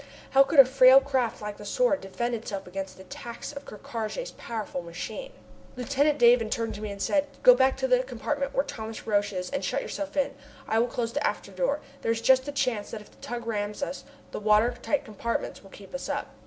[0.31, 3.77] How could a frail craft like the Sword defend itself against the attacks of Ker
[3.77, 5.31] Karraje's powerful machine?
[5.75, 9.31] Lieutenant Davon turned to me and said: "Go back to the compartment where Thomas Roch
[9.31, 10.33] is and shut yourself in.
[10.67, 11.81] I will close the after door.
[12.01, 15.61] There is just a chance that if the tug rams us the water tight compartments
[15.61, 16.33] will keep us up."